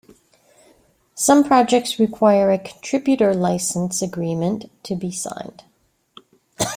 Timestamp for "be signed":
4.95-5.63